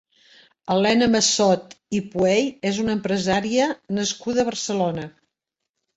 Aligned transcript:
Elena 0.75 1.09
Massot 1.15 1.75
i 1.99 2.01
Puey 2.15 2.41
és 2.71 2.79
una 2.85 2.97
empresària 2.99 3.71
nascuda 3.99 4.45
a 4.45 4.49
Barcelona. 4.53 5.07